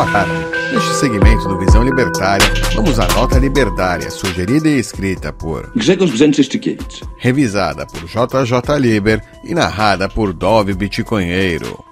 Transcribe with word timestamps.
Boa 0.00 0.12
tarde. 0.12 0.32
Neste 0.72 0.94
segmento 0.94 1.46
do 1.46 1.58
Visão 1.58 1.82
Libertária, 1.82 2.46
vamos 2.74 2.98
à 2.98 3.06
nota 3.08 3.38
libertária, 3.38 4.10
sugerida 4.10 4.66
e 4.66 4.78
escrita 4.78 5.30
por 5.30 5.70
Grzegorz 5.76 6.10
Brzęczyszczykiewicz. 6.10 7.02
revisada 7.18 7.84
por 7.84 8.04
JJ 8.06 8.78
Liber 8.78 9.22
e 9.44 9.54
narrada 9.54 10.08
por 10.08 10.32
Dove 10.32 10.72
Bitcoinheiro. 10.72 11.84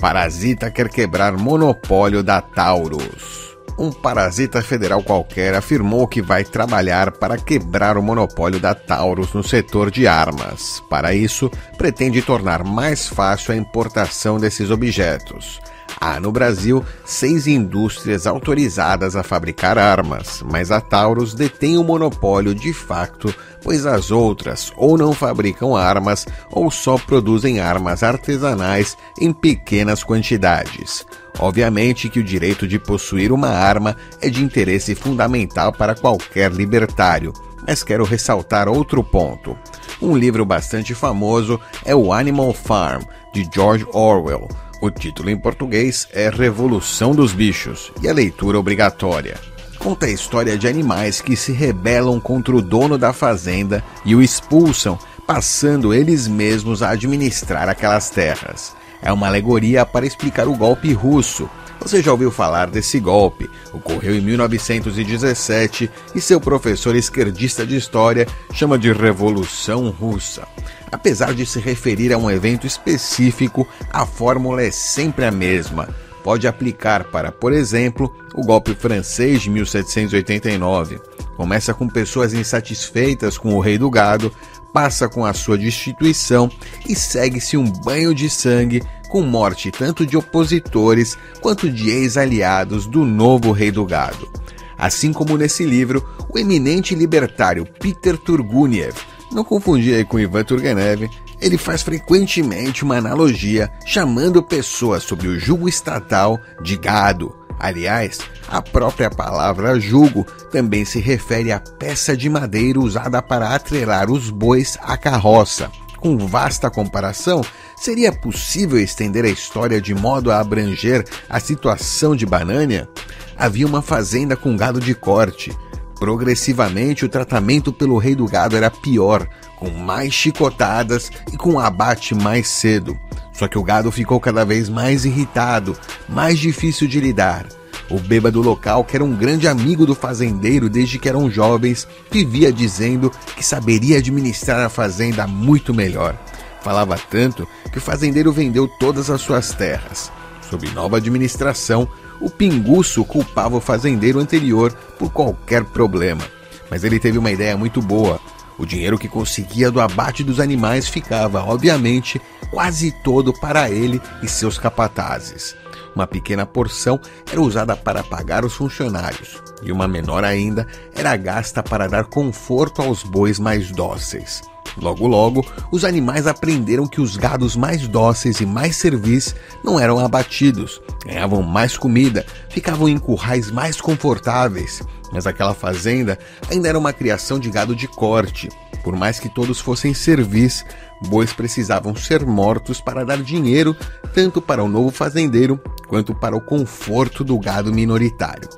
Parasita 0.00 0.70
quer 0.70 0.88
quebrar 0.88 1.36
monopólio 1.36 2.22
da 2.22 2.40
Taurus. 2.40 3.56
Um 3.76 3.90
parasita 3.90 4.62
federal 4.62 5.02
qualquer 5.02 5.56
afirmou 5.56 6.06
que 6.06 6.22
vai 6.22 6.44
trabalhar 6.44 7.10
para 7.10 7.36
quebrar 7.36 7.98
o 7.98 8.02
monopólio 8.02 8.60
da 8.60 8.76
Taurus 8.76 9.32
no 9.32 9.42
setor 9.42 9.90
de 9.90 10.06
armas. 10.06 10.80
Para 10.88 11.14
isso, 11.14 11.50
pretende 11.76 12.22
tornar 12.22 12.62
mais 12.62 13.08
fácil 13.08 13.54
a 13.54 13.56
importação 13.56 14.38
desses 14.38 14.70
objetos. 14.70 15.60
Há 15.98 16.20
no 16.20 16.30
Brasil 16.30 16.84
seis 17.04 17.46
indústrias 17.46 18.26
autorizadas 18.26 19.16
a 19.16 19.22
fabricar 19.22 19.78
armas, 19.78 20.42
mas 20.50 20.70
a 20.70 20.80
Taurus 20.80 21.34
detém 21.34 21.78
o 21.78 21.84
monopólio 21.84 22.54
de 22.54 22.72
facto, 22.72 23.34
pois 23.62 23.86
as 23.86 24.10
outras 24.10 24.72
ou 24.76 24.98
não 24.98 25.12
fabricam 25.12 25.74
armas 25.74 26.26
ou 26.50 26.70
só 26.70 26.98
produzem 26.98 27.60
armas 27.60 28.02
artesanais 28.02 28.96
em 29.18 29.32
pequenas 29.32 30.04
quantidades. 30.04 31.04
Obviamente 31.38 32.08
que 32.08 32.20
o 32.20 32.24
direito 32.24 32.66
de 32.66 32.78
possuir 32.78 33.32
uma 33.32 33.48
arma 33.48 33.96
é 34.20 34.28
de 34.28 34.44
interesse 34.44 34.94
fundamental 34.94 35.72
para 35.72 35.94
qualquer 35.94 36.52
libertário, 36.52 37.32
mas 37.66 37.82
quero 37.82 38.04
ressaltar 38.04 38.68
outro 38.68 39.02
ponto. 39.02 39.56
Um 40.00 40.16
livro 40.16 40.44
bastante 40.44 40.94
famoso 40.94 41.58
é 41.84 41.94
o 41.94 42.12
Animal 42.12 42.52
Farm, 42.52 43.02
de 43.32 43.48
George 43.52 43.86
Orwell. 43.92 44.48
O 44.80 44.90
título 44.90 45.30
em 45.30 45.38
português 45.38 46.06
é 46.12 46.28
Revolução 46.28 47.14
dos 47.14 47.32
Bichos 47.32 47.90
e 48.02 48.08
a 48.08 48.12
leitura 48.12 48.58
obrigatória. 48.58 49.36
Conta 49.78 50.04
a 50.04 50.10
história 50.10 50.58
de 50.58 50.68
animais 50.68 51.20
que 51.20 51.34
se 51.34 51.50
rebelam 51.50 52.20
contra 52.20 52.54
o 52.54 52.60
dono 52.60 52.98
da 52.98 53.12
fazenda 53.12 53.82
e 54.04 54.14
o 54.14 54.22
expulsam, 54.22 54.98
passando 55.26 55.94
eles 55.94 56.28
mesmos 56.28 56.82
a 56.82 56.90
administrar 56.90 57.70
aquelas 57.70 58.10
terras. 58.10 58.76
É 59.00 59.10
uma 59.10 59.28
alegoria 59.28 59.86
para 59.86 60.06
explicar 60.06 60.46
o 60.46 60.56
golpe 60.56 60.92
russo. 60.92 61.48
Você 61.80 62.02
já 62.02 62.10
ouviu 62.10 62.30
falar 62.30 62.66
desse 62.66 62.98
golpe? 62.98 63.48
Ocorreu 63.72 64.14
em 64.14 64.20
1917 64.20 65.90
e 66.14 66.20
seu 66.20 66.40
professor 66.40 66.96
esquerdista 66.96 67.66
de 67.66 67.76
história 67.76 68.26
chama 68.52 68.78
de 68.78 68.92
Revolução 68.92 69.90
Russa. 69.90 70.46
Apesar 70.90 71.34
de 71.34 71.44
se 71.44 71.60
referir 71.60 72.12
a 72.12 72.18
um 72.18 72.30
evento 72.30 72.66
específico, 72.66 73.66
a 73.92 74.06
fórmula 74.06 74.62
é 74.62 74.70
sempre 74.70 75.24
a 75.24 75.30
mesma. 75.30 75.88
Pode 76.24 76.48
aplicar 76.48 77.04
para, 77.04 77.30
por 77.30 77.52
exemplo, 77.52 78.12
o 78.34 78.42
golpe 78.42 78.74
francês 78.74 79.42
de 79.42 79.50
1789. 79.50 81.00
Começa 81.36 81.72
com 81.72 81.88
pessoas 81.88 82.34
insatisfeitas 82.34 83.38
com 83.38 83.54
o 83.54 83.60
rei 83.60 83.78
do 83.78 83.90
gado, 83.90 84.32
passa 84.72 85.08
com 85.08 85.24
a 85.24 85.32
sua 85.32 85.56
destituição 85.56 86.50
e 86.88 86.94
segue-se 86.94 87.56
um 87.56 87.70
banho 87.70 88.14
de 88.14 88.28
sangue 88.28 88.82
com 89.16 89.22
morte 89.22 89.70
tanto 89.70 90.04
de 90.04 90.14
opositores 90.14 91.16
quanto 91.40 91.70
de 91.70 91.88
ex-aliados 91.88 92.84
do 92.84 93.02
novo 93.02 93.50
rei 93.50 93.70
do 93.70 93.82
gado. 93.82 94.30
Assim 94.76 95.10
como 95.10 95.38
nesse 95.38 95.64
livro, 95.64 96.06
o 96.28 96.38
eminente 96.38 96.94
libertário 96.94 97.64
Peter 97.80 98.18
Turguniev, 98.18 98.94
não 99.32 99.42
confundir 99.42 100.04
com 100.04 100.20
Ivan 100.20 100.44
Turgenev, 100.44 101.08
ele 101.40 101.56
faz 101.56 101.80
frequentemente 101.80 102.84
uma 102.84 102.98
analogia 102.98 103.72
chamando 103.86 104.42
pessoas 104.42 105.02
sob 105.02 105.26
o 105.26 105.38
jugo 105.38 105.66
estatal 105.66 106.38
de 106.62 106.76
gado. 106.76 107.34
Aliás, 107.58 108.18
a 108.48 108.60
própria 108.60 109.08
palavra 109.08 109.80
jugo 109.80 110.26
também 110.52 110.84
se 110.84 111.00
refere 111.00 111.52
à 111.52 111.58
peça 111.58 112.14
de 112.14 112.28
madeira 112.28 112.78
usada 112.78 113.22
para 113.22 113.54
atrelar 113.54 114.10
os 114.10 114.28
bois 114.28 114.76
à 114.82 114.94
carroça. 114.98 115.70
Com 115.98 116.18
vasta 116.18 116.70
comparação, 116.70 117.40
seria 117.76 118.12
possível 118.12 118.78
estender 118.78 119.24
a 119.24 119.28
história 119.28 119.80
de 119.80 119.94
modo 119.94 120.30
a 120.30 120.40
abranger 120.40 121.04
a 121.28 121.38
situação 121.38 122.16
de 122.16 122.26
Banânia? 122.26 122.88
Havia 123.36 123.66
uma 123.66 123.82
fazenda 123.82 124.36
com 124.36 124.56
gado 124.56 124.80
de 124.80 124.94
corte. 124.94 125.56
Progressivamente, 125.98 127.04
o 127.04 127.08
tratamento 127.08 127.72
pelo 127.72 127.98
rei 127.98 128.14
do 128.14 128.26
gado 128.26 128.56
era 128.56 128.70
pior, 128.70 129.26
com 129.56 129.70
mais 129.70 130.12
chicotadas 130.12 131.10
e 131.32 131.36
com 131.36 131.58
abate 131.58 132.14
mais 132.14 132.48
cedo. 132.48 132.98
Só 133.32 133.46
que 133.46 133.58
o 133.58 133.62
gado 133.62 133.92
ficou 133.92 134.18
cada 134.18 134.44
vez 134.44 134.68
mais 134.68 135.04
irritado, 135.04 135.76
mais 136.08 136.38
difícil 136.38 136.88
de 136.88 137.00
lidar. 137.00 137.46
O 137.88 138.00
bêbado 138.00 138.42
local, 138.42 138.84
que 138.84 138.96
era 138.96 139.04
um 139.04 139.14
grande 139.14 139.46
amigo 139.46 139.86
do 139.86 139.94
fazendeiro 139.94 140.68
desde 140.68 140.98
que 140.98 141.08
eram 141.08 141.30
jovens, 141.30 141.86
vivia 142.10 142.52
dizendo 142.52 143.12
que 143.36 143.44
saberia 143.44 143.98
administrar 143.98 144.60
a 144.60 144.68
fazenda 144.68 145.26
muito 145.26 145.72
melhor. 145.72 146.18
Falava 146.66 146.98
tanto 146.98 147.46
que 147.70 147.78
o 147.78 147.80
fazendeiro 147.80 148.32
vendeu 148.32 148.66
todas 148.66 149.08
as 149.08 149.20
suas 149.20 149.52
terras. 149.52 150.10
Sob 150.50 150.68
nova 150.70 150.96
administração, 150.96 151.88
o 152.20 152.28
pinguço 152.28 153.04
culpava 153.04 153.56
o 153.56 153.60
fazendeiro 153.60 154.18
anterior 154.18 154.72
por 154.98 155.12
qualquer 155.12 155.62
problema. 155.62 156.24
Mas 156.68 156.82
ele 156.82 156.98
teve 156.98 157.18
uma 157.18 157.30
ideia 157.30 157.56
muito 157.56 157.80
boa. 157.80 158.18
O 158.58 158.66
dinheiro 158.66 158.98
que 158.98 159.08
conseguia 159.08 159.70
do 159.70 159.80
abate 159.80 160.24
dos 160.24 160.40
animais 160.40 160.88
ficava, 160.88 161.40
obviamente, 161.44 162.20
quase 162.50 162.90
todo 162.90 163.32
para 163.32 163.70
ele 163.70 164.02
e 164.20 164.26
seus 164.26 164.58
capatazes. 164.58 165.54
Uma 165.94 166.08
pequena 166.08 166.44
porção 166.44 167.00
era 167.30 167.40
usada 167.40 167.76
para 167.76 168.02
pagar 168.02 168.44
os 168.44 168.54
funcionários, 168.54 169.40
e 169.62 169.70
uma 169.70 169.86
menor 169.86 170.24
ainda 170.24 170.66
era 170.96 171.16
gasta 171.16 171.62
para 171.62 171.86
dar 171.86 172.06
conforto 172.06 172.82
aos 172.82 173.04
bois 173.04 173.38
mais 173.38 173.70
dóceis. 173.70 174.42
Logo 174.80 175.06
logo, 175.06 175.44
os 175.72 175.84
animais 175.84 176.26
aprenderam 176.26 176.86
que 176.86 177.00
os 177.00 177.16
gados 177.16 177.56
mais 177.56 177.88
dóceis 177.88 178.40
e 178.40 178.46
mais 178.46 178.76
servis 178.76 179.34
não 179.64 179.80
eram 179.80 179.98
abatidos, 179.98 180.80
ganhavam 181.04 181.42
mais 181.42 181.78
comida, 181.78 182.26
ficavam 182.50 182.88
em 182.88 182.98
currais 182.98 183.50
mais 183.50 183.80
confortáveis. 183.80 184.82
Mas 185.12 185.26
aquela 185.26 185.54
fazenda 185.54 186.18
ainda 186.50 186.68
era 186.68 186.78
uma 186.78 186.92
criação 186.92 187.38
de 187.38 187.50
gado 187.50 187.74
de 187.74 187.88
corte. 187.88 188.48
Por 188.84 188.94
mais 188.94 189.18
que 189.18 189.28
todos 189.28 189.60
fossem 189.60 189.94
servis, 189.94 190.64
bois 191.08 191.32
precisavam 191.32 191.94
ser 191.96 192.26
mortos 192.26 192.80
para 192.80 193.04
dar 193.04 193.18
dinheiro 193.18 193.74
tanto 194.14 194.42
para 194.42 194.62
o 194.62 194.68
novo 194.68 194.90
fazendeiro 194.90 195.60
quanto 195.88 196.14
para 196.14 196.36
o 196.36 196.40
conforto 196.40 197.24
do 197.24 197.38
gado 197.38 197.72
minoritário. 197.72 198.48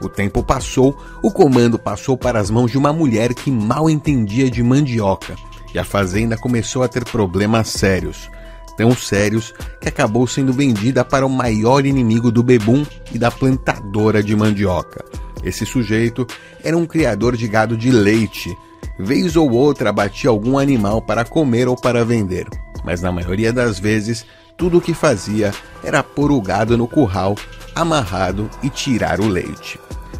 O 0.00 0.08
tempo 0.08 0.42
passou, 0.42 0.96
o 1.22 1.30
comando 1.30 1.78
passou 1.78 2.16
para 2.16 2.38
as 2.38 2.50
mãos 2.50 2.70
de 2.70 2.78
uma 2.78 2.92
mulher 2.92 3.34
que 3.34 3.50
mal 3.50 3.90
entendia 3.90 4.50
de 4.50 4.62
mandioca 4.62 5.36
e 5.74 5.78
a 5.78 5.84
fazenda 5.84 6.36
começou 6.36 6.82
a 6.82 6.88
ter 6.88 7.04
problemas 7.04 7.68
sérios. 7.68 8.30
Tão 8.76 8.94
sérios 8.94 9.52
que 9.80 9.88
acabou 9.88 10.26
sendo 10.26 10.52
vendida 10.52 11.04
para 11.04 11.26
o 11.26 11.30
maior 11.30 11.84
inimigo 11.84 12.30
do 12.30 12.42
bebum 12.42 12.86
e 13.12 13.18
da 13.18 13.30
plantadora 13.30 14.22
de 14.22 14.36
mandioca. 14.36 15.04
Esse 15.42 15.66
sujeito 15.66 16.26
era 16.62 16.76
um 16.76 16.86
criador 16.86 17.36
de 17.36 17.48
gado 17.48 17.76
de 17.76 17.90
leite. 17.90 18.56
Vez 18.98 19.36
ou 19.36 19.50
outra 19.50 19.90
abatia 19.90 20.30
algum 20.30 20.58
animal 20.58 21.02
para 21.02 21.24
comer 21.24 21.68
ou 21.68 21.76
para 21.76 22.04
vender, 22.04 22.46
mas 22.84 23.00
na 23.00 23.12
maioria 23.12 23.52
das 23.52 23.78
vezes 23.78 24.26
tudo 24.56 24.78
o 24.78 24.80
que 24.80 24.92
fazia 24.92 25.52
era 25.84 26.02
pôr 26.02 26.32
o 26.32 26.42
gado 26.42 26.76
no 26.76 26.88
curral, 26.88 27.36
amarrado 27.74 28.50
e 28.60 28.68
tirar 28.68 29.20
o 29.20 29.28
leite. 29.28 29.78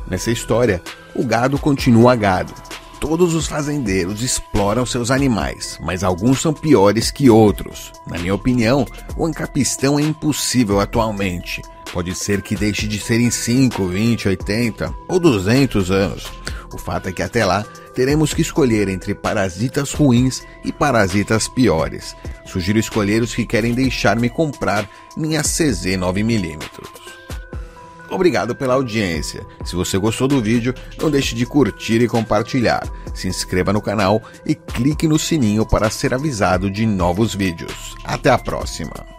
Nessa 0.09 0.31
história, 0.31 0.81
o 1.15 1.25
gado 1.25 1.59
continua 1.59 2.15
gado, 2.15 2.53
Todos 3.01 3.33
os 3.35 3.47
fazendeiros 3.47 4.23
exploram 4.23 4.85
seus 4.85 5.11
animais, 5.11 5.79
mas 5.81 6.03
alguns 6.03 6.41
são 6.41 6.53
piores 6.53 7.11
que 7.11 7.31
outros. 7.31 7.93
Na 8.07 8.19
minha 8.19 8.35
opinião, 8.35 8.85
o 9.17 9.25
ancapistão 9.25 9.99
é 9.99 10.03
impossível 10.03 10.81
atualmente. 10.81 11.63
Pode 11.93 12.15
ser 12.15 12.43
que 12.43 12.57
deixe 12.57 12.87
de 12.89 12.99
ser 12.99 13.21
em 13.21 13.31
5, 13.31 13.87
20, 13.87 14.29
80 14.29 14.95
ou 15.07 15.21
200 15.21 15.91
anos. 15.91 16.27
O 16.73 16.77
fato 16.77 17.09
é 17.09 17.13
que 17.13 17.23
até 17.23 17.45
lá 17.45 17.65
teremos 17.95 18.35
que 18.35 18.43
escolher 18.43 18.89
entre 18.89 19.15
parasitas 19.15 19.93
ruins 19.93 20.43
e 20.65 20.73
parasitas 20.73 21.49
piores. 21.49 22.17
Sugiro 22.47 22.79
escolher 22.79 23.23
os 23.23 23.35
que 23.35 23.47
querem 23.47 23.75
deixar-me 23.75 24.29
comprar 24.29 24.89
minha 25.17 25.43
CZ 25.43 25.97
9mm. 25.97 27.18
Obrigado 28.11 28.55
pela 28.55 28.75
audiência. 28.75 29.47
Se 29.65 29.77
você 29.77 29.99
gostou 29.99 30.27
do 30.27 30.41
vídeo, 30.41 30.75
não 31.01 31.11
deixe 31.11 31.35
de 31.35 31.45
curtir 31.45 32.01
e 32.01 32.09
compartilhar. 32.09 32.89
Se 33.15 33.29
inscreva 33.29 33.73
no 33.73 33.83
canal 33.83 34.23
e 34.47 34.55
clique 34.55 35.07
no 35.07 35.19
sininho 35.19 35.67
para 35.67 35.91
ser 35.91 36.15
avisado 36.15 36.71
de 36.71 36.87
novos 36.87 37.35
vídeos. 37.35 37.95
Até 38.05 38.31
a 38.31 38.39
próxima! 38.39 39.18